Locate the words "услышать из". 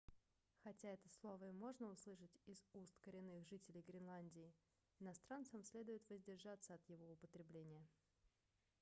1.87-2.57